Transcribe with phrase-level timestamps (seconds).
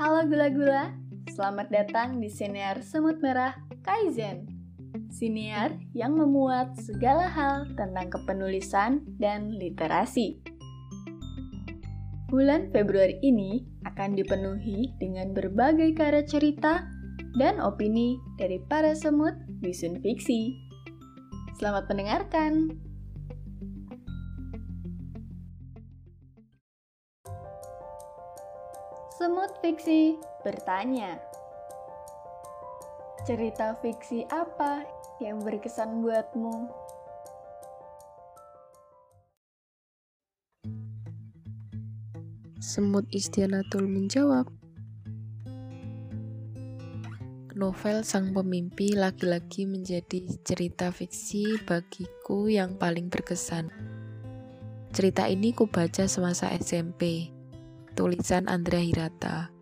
[0.00, 0.96] Halo gula-gula,
[1.28, 3.54] selamat datang di Siniar Semut Merah
[3.84, 4.50] Kaizen.
[5.12, 10.42] Siniar yang memuat segala hal tentang kepenulisan dan literasi.
[12.32, 16.88] Bulan Februari ini akan dipenuhi dengan berbagai karya cerita
[17.38, 20.56] dan opini dari para semut bisun fiksi.
[21.60, 22.91] Selamat mendengarkan!
[29.12, 31.20] Semut Fiksi bertanya,
[33.28, 34.88] Cerita fiksi apa
[35.20, 36.72] yang berkesan buatmu?
[42.56, 44.48] Semut Istianatul menjawab,
[47.52, 53.68] Novel Sang Pemimpi lagi-lagi menjadi cerita fiksi bagiku yang paling berkesan.
[54.96, 57.41] Cerita ini ku baca semasa SMP
[57.92, 59.52] tulisan Andrea Hirata.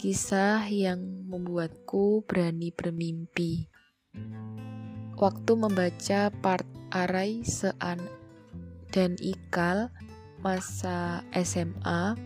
[0.00, 3.68] Kisah yang membuatku berani bermimpi.
[5.16, 8.00] Waktu membaca part Arai Sean
[8.92, 9.92] dan Ikal
[10.40, 12.16] masa SMA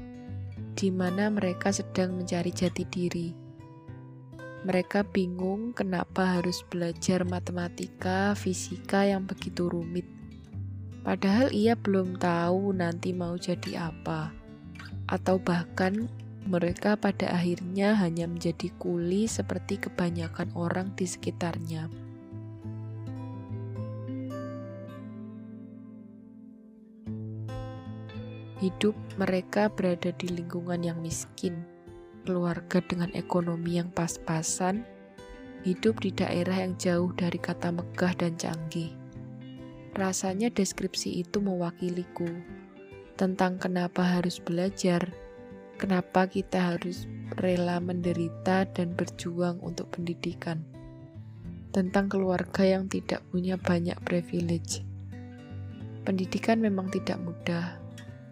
[0.78, 3.28] di mana mereka sedang mencari jati diri.
[4.62, 10.06] Mereka bingung kenapa harus belajar matematika, fisika yang begitu rumit.
[11.02, 14.39] Padahal ia belum tahu nanti mau jadi apa
[15.10, 16.06] atau bahkan
[16.46, 21.90] mereka pada akhirnya hanya menjadi kuli seperti kebanyakan orang di sekitarnya.
[28.60, 31.64] Hidup mereka berada di lingkungan yang miskin,
[32.28, 34.84] keluarga dengan ekonomi yang pas-pasan,
[35.64, 38.92] hidup di daerah yang jauh dari kata megah dan canggih.
[39.96, 42.28] Rasanya deskripsi itu mewakiliku
[43.20, 45.12] tentang kenapa harus belajar,
[45.76, 47.04] kenapa kita harus
[47.36, 50.64] rela menderita dan berjuang untuk pendidikan,
[51.68, 54.80] tentang keluarga yang tidak punya banyak privilege.
[56.00, 57.76] Pendidikan memang tidak mudah,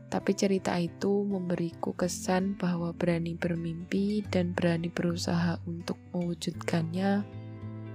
[0.09, 7.29] tapi cerita itu memberiku kesan bahwa berani bermimpi dan berani berusaha untuk mewujudkannya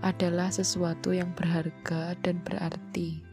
[0.06, 3.33] adalah sesuatu yang berharga dan berarti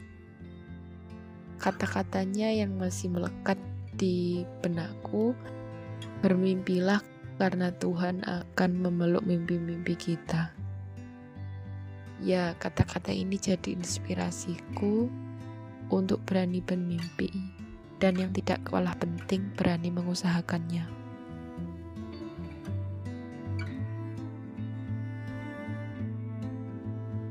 [1.61, 3.61] kata-katanya yang masih melekat
[4.01, 5.37] di benakku,
[6.25, 7.05] bermimpilah
[7.37, 10.57] karena Tuhan akan memeluk mimpi-mimpi kita.
[12.25, 15.09] Ya, kata-kata ini jadi inspirasiku
[15.93, 17.29] untuk berani bermimpi
[18.01, 20.89] dan yang tidak kalah penting berani mengusahakannya.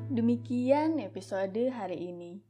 [0.09, 2.41] Demikian episode hari ini.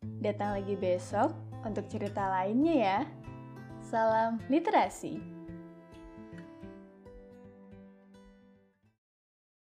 [0.00, 2.98] Datang lagi besok untuk cerita lainnya ya.
[3.84, 5.39] Salam literasi.